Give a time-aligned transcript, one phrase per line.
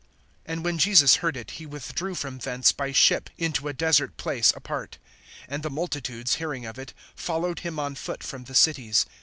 [0.49, 4.51] (13)And when Jesus heard it, he withdrew from thence by ship, into a desert place
[4.55, 4.97] apart.
[5.47, 9.05] And the multitudes hearing of it, followed him on foot from the cities.